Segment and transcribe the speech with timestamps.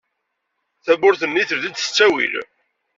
[0.85, 2.33] Tawwurt-nni teldi-d s ttawil.